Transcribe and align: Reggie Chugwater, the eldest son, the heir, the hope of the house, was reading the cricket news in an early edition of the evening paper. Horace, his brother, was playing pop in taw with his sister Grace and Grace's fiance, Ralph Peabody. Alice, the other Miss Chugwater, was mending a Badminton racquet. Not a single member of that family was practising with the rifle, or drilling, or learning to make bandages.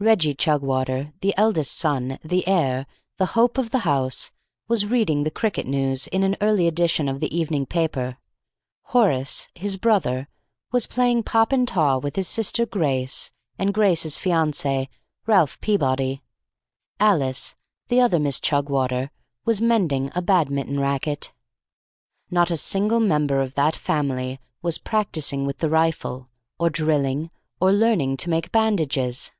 Reggie 0.00 0.32
Chugwater, 0.36 1.12
the 1.22 1.34
eldest 1.36 1.76
son, 1.76 2.20
the 2.22 2.46
heir, 2.46 2.86
the 3.16 3.26
hope 3.34 3.58
of 3.58 3.70
the 3.72 3.80
house, 3.80 4.30
was 4.68 4.86
reading 4.86 5.24
the 5.24 5.30
cricket 5.32 5.66
news 5.66 6.06
in 6.06 6.22
an 6.22 6.36
early 6.40 6.68
edition 6.68 7.08
of 7.08 7.18
the 7.18 7.36
evening 7.36 7.66
paper. 7.66 8.16
Horace, 8.82 9.48
his 9.56 9.76
brother, 9.76 10.28
was 10.70 10.86
playing 10.86 11.24
pop 11.24 11.52
in 11.52 11.66
taw 11.66 11.98
with 11.98 12.14
his 12.14 12.28
sister 12.28 12.64
Grace 12.64 13.32
and 13.58 13.74
Grace's 13.74 14.18
fiance, 14.20 14.88
Ralph 15.26 15.60
Peabody. 15.60 16.22
Alice, 17.00 17.56
the 17.88 18.00
other 18.00 18.20
Miss 18.20 18.38
Chugwater, 18.38 19.10
was 19.44 19.60
mending 19.60 20.12
a 20.14 20.22
Badminton 20.22 20.78
racquet. 20.78 21.32
Not 22.30 22.52
a 22.52 22.56
single 22.56 23.00
member 23.00 23.40
of 23.40 23.56
that 23.56 23.74
family 23.74 24.38
was 24.62 24.78
practising 24.78 25.44
with 25.44 25.58
the 25.58 25.68
rifle, 25.68 26.28
or 26.56 26.70
drilling, 26.70 27.32
or 27.60 27.72
learning 27.72 28.16
to 28.18 28.30
make 28.30 28.52
bandages. 28.52 29.32